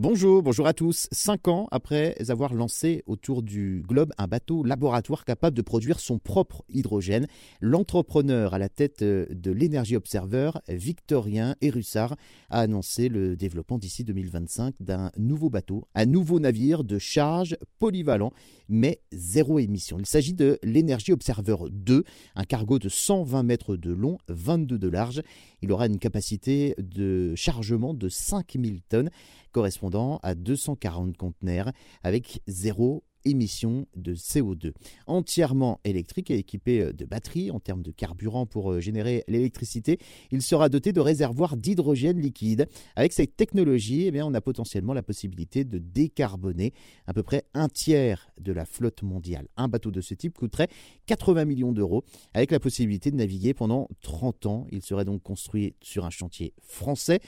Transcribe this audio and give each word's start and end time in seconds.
Bonjour, 0.00 0.44
bonjour 0.44 0.68
à 0.68 0.74
tous. 0.74 1.08
Cinq 1.10 1.48
ans 1.48 1.66
après 1.72 2.14
avoir 2.28 2.54
lancé 2.54 3.02
autour 3.06 3.42
du 3.42 3.82
globe 3.84 4.12
un 4.16 4.28
bateau 4.28 4.62
laboratoire 4.62 5.24
capable 5.24 5.56
de 5.56 5.62
produire 5.62 5.98
son 5.98 6.20
propre 6.20 6.62
hydrogène, 6.68 7.26
l'entrepreneur 7.60 8.54
à 8.54 8.60
la 8.60 8.68
tête 8.68 9.02
euh, 9.02 9.26
de 9.28 9.50
l'Energy 9.50 9.96
Observer, 9.96 10.52
Victorien 10.68 11.56
Erussard, 11.62 12.14
a 12.48 12.60
annoncé 12.60 13.08
le 13.08 13.34
développement 13.34 13.76
d'ici 13.76 14.04
2025 14.04 14.76
d'un 14.78 15.10
nouveau 15.16 15.50
bateau, 15.50 15.88
un 15.96 16.06
nouveau 16.06 16.38
navire 16.38 16.84
de 16.84 17.00
charge 17.00 17.56
polyvalent, 17.80 18.32
mais 18.68 19.00
zéro 19.10 19.58
émission. 19.58 19.98
Il 19.98 20.06
s'agit 20.06 20.32
de 20.32 20.60
l'Energy 20.62 21.10
Observer 21.10 21.56
2, 21.72 22.04
un 22.36 22.44
cargo 22.44 22.78
de 22.78 22.88
120 22.88 23.42
mètres 23.42 23.74
de 23.74 23.90
long, 23.90 24.18
22 24.28 24.78
de 24.78 24.88
large. 24.88 25.22
Il 25.60 25.72
aura 25.72 25.86
une 25.86 25.98
capacité 25.98 26.76
de 26.78 27.34
chargement 27.34 27.94
de 27.94 28.08
5000 28.08 28.82
tonnes, 28.82 29.10
correspondant 29.50 29.87
à 30.22 30.34
240 30.34 31.16
conteneurs, 31.16 31.72
avec 32.02 32.40
zéro 32.46 33.04
émissions 33.24 33.86
de 33.96 34.14
CO2. 34.14 34.72
Entièrement 35.06 35.80
électrique 35.84 36.30
et 36.30 36.38
équipé 36.38 36.92
de 36.92 37.04
batteries 37.04 37.50
en 37.50 37.60
termes 37.60 37.82
de 37.82 37.90
carburant 37.90 38.46
pour 38.46 38.72
euh, 38.72 38.80
générer 38.80 39.24
l'électricité, 39.28 39.98
il 40.30 40.42
sera 40.42 40.68
doté 40.68 40.92
de 40.92 41.00
réservoirs 41.00 41.56
d'hydrogène 41.56 42.20
liquide. 42.20 42.68
Avec 42.96 43.12
cette 43.12 43.36
technologie, 43.36 44.06
eh 44.06 44.22
on 44.22 44.34
a 44.34 44.40
potentiellement 44.40 44.94
la 44.94 45.02
possibilité 45.02 45.64
de 45.64 45.78
décarboner 45.78 46.72
à 47.06 47.14
peu 47.14 47.22
près 47.22 47.44
un 47.54 47.68
tiers 47.68 48.30
de 48.40 48.52
la 48.52 48.64
flotte 48.64 49.02
mondiale. 49.02 49.48
Un 49.56 49.68
bateau 49.68 49.90
de 49.90 50.00
ce 50.00 50.14
type 50.14 50.36
coûterait 50.36 50.68
80 51.06 51.44
millions 51.44 51.72
d'euros 51.72 52.04
avec 52.34 52.50
la 52.50 52.60
possibilité 52.60 53.10
de 53.10 53.16
naviguer 53.16 53.54
pendant 53.54 53.88
30 54.02 54.46
ans. 54.46 54.66
Il 54.70 54.82
serait 54.82 55.04
donc 55.04 55.22
construit 55.22 55.74
sur 55.82 56.04
un 56.04 56.10
chantier 56.10 56.52
français. 56.62 57.20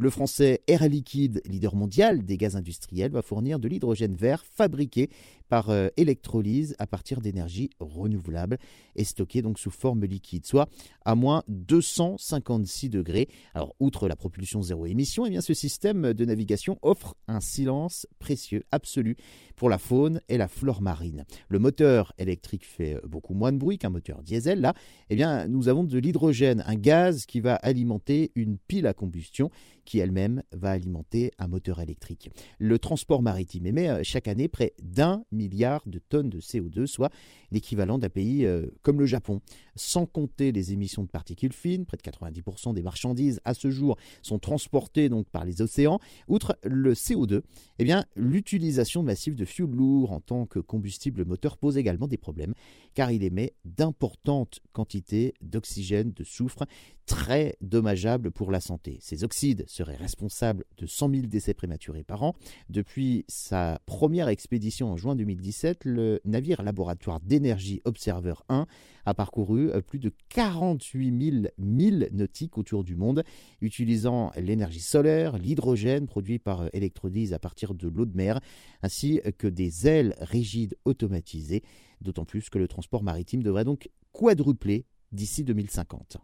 Le 0.00 0.10
français 0.10 0.62
Air 0.68 0.88
Liquide, 0.88 1.42
leader 1.44 1.74
mondial 1.74 2.24
des 2.24 2.36
gaz 2.36 2.54
industriels, 2.54 3.10
va 3.10 3.20
fournir 3.20 3.58
de 3.58 3.66
l'hydrogène 3.66 4.14
vert 4.14 4.44
fabriqué 4.44 5.10
par 5.48 5.70
euh, 5.70 5.88
électrolyse 5.96 6.76
à 6.78 6.86
partir 6.86 7.20
d'énergie 7.20 7.70
renouvelable 7.80 8.58
et 8.94 9.02
stocké 9.02 9.42
donc 9.42 9.58
sous 9.58 9.72
forme 9.72 10.04
liquide, 10.04 10.46
soit 10.46 10.68
à 11.04 11.16
moins 11.16 11.42
256 11.48 12.90
degrés. 12.90 13.28
Alors, 13.54 13.74
outre 13.80 14.06
la 14.06 14.14
propulsion 14.14 14.62
zéro 14.62 14.86
émission, 14.86 15.26
eh 15.26 15.30
bien, 15.30 15.40
ce 15.40 15.54
système 15.54 16.12
de 16.12 16.24
navigation 16.24 16.78
offre 16.82 17.16
un 17.26 17.40
silence 17.40 18.06
précieux 18.20 18.62
absolu 18.70 19.16
pour 19.56 19.68
la 19.68 19.78
faune 19.78 20.20
et 20.28 20.38
la 20.38 20.46
flore 20.46 20.80
marine. 20.80 21.24
Le 21.48 21.58
moteur 21.58 22.12
électrique 22.18 22.64
fait 22.64 22.94
euh, 22.94 23.00
beaucoup 23.04 23.34
moins 23.34 23.50
de 23.50 23.58
bruit 23.58 23.78
qu'un 23.78 23.90
moteur 23.90 24.22
diesel. 24.22 24.60
Là, 24.60 24.74
eh 25.10 25.16
bien, 25.16 25.48
nous 25.48 25.68
avons 25.68 25.82
de 25.82 25.98
l'hydrogène, 25.98 26.62
un 26.66 26.76
gaz 26.76 27.26
qui 27.26 27.40
va 27.40 27.56
alimenter 27.56 28.30
une 28.36 28.58
pile 28.58 28.86
à 28.86 28.94
combustion 28.94 29.50
qui 29.88 30.00
elle-même 30.00 30.42
va 30.52 30.72
alimenter 30.72 31.32
un 31.38 31.48
moteur 31.48 31.80
électrique. 31.80 32.30
Le 32.58 32.78
transport 32.78 33.22
maritime 33.22 33.64
émet 33.64 33.88
euh, 33.88 34.00
chaque 34.02 34.28
année 34.28 34.46
près 34.46 34.74
d'un 34.82 35.24
milliard 35.32 35.82
de 35.86 35.98
tonnes 35.98 36.28
de 36.28 36.40
CO2, 36.40 36.86
soit 36.86 37.10
l'équivalent 37.50 37.98
d'un 37.98 38.08
pays 38.08 38.44
euh, 38.44 38.66
comme 38.82 38.98
le 39.00 39.06
Japon. 39.06 39.40
Sans 39.76 40.06
compter 40.06 40.52
les 40.52 40.72
émissions 40.72 41.02
de 41.02 41.08
particules 41.08 41.52
fines, 41.52 41.86
près 41.86 41.96
de 41.96 42.02
90% 42.02 42.74
des 42.74 42.82
marchandises 42.82 43.40
à 43.44 43.54
ce 43.54 43.70
jour 43.70 43.96
sont 44.22 44.38
transportées 44.38 45.08
donc 45.08 45.28
par 45.28 45.44
les 45.44 45.62
océans. 45.62 46.00
Outre 46.26 46.58
le 46.64 46.94
CO2, 46.94 47.42
eh 47.78 47.84
bien 47.84 48.04
l'utilisation 48.16 49.02
massive 49.02 49.34
de 49.34 49.44
fuel 49.44 49.70
lourd 49.70 50.12
en 50.12 50.20
tant 50.20 50.46
que 50.46 50.58
combustible 50.58 51.24
moteur 51.24 51.56
pose 51.56 51.76
également 51.76 52.06
des 52.06 52.16
problèmes, 52.16 52.54
car 52.94 53.10
il 53.10 53.22
émet 53.22 53.54
d'importantes 53.64 54.60
quantités 54.72 55.34
d'oxygène, 55.42 56.12
de 56.12 56.24
soufre, 56.24 56.64
très 57.08 57.56
dommageables 57.62 58.30
pour 58.30 58.50
la 58.50 58.60
santé. 58.60 58.98
Ces 59.00 59.24
oxydes 59.24 59.64
seraient 59.66 59.96
responsables 59.96 60.64
de 60.76 60.86
100 60.86 61.10
000 61.10 61.22
décès 61.26 61.54
prématurés 61.54 62.04
par 62.04 62.22
an. 62.22 62.34
Depuis 62.68 63.24
sa 63.28 63.80
première 63.86 64.28
expédition 64.28 64.92
en 64.92 64.96
juin 64.96 65.16
2017, 65.16 65.84
le 65.84 66.20
navire 66.26 66.62
laboratoire 66.62 67.20
d'énergie 67.38 67.80
Observer 67.84 68.34
1 68.48 68.66
a 69.06 69.14
parcouru 69.14 69.70
euh, 69.70 69.80
plus 69.80 69.98
de 69.98 70.12
48 70.28 71.30
000 71.42 71.46
milles 71.58 72.08
nautiques 72.12 72.58
autour 72.58 72.84
du 72.84 72.96
monde, 72.96 73.24
utilisant 73.60 74.32
l'énergie 74.36 74.80
solaire, 74.80 75.38
l'hydrogène 75.38 76.06
produit 76.06 76.38
par 76.38 76.62
euh, 76.62 76.68
électrolyse 76.72 77.32
à 77.32 77.38
partir 77.38 77.74
de 77.74 77.88
l'eau 77.88 78.06
de 78.06 78.16
mer, 78.16 78.40
ainsi 78.82 79.20
que 79.38 79.46
des 79.46 79.86
ailes 79.86 80.14
rigides 80.20 80.76
automatisées, 80.84 81.62
d'autant 82.00 82.24
plus 82.24 82.50
que 82.50 82.58
le 82.58 82.68
transport 82.68 83.02
maritime 83.02 83.42
devrait 83.42 83.64
donc 83.64 83.88
quadrupler 84.12 84.84
d'ici 85.12 85.44
2050. 85.44 86.18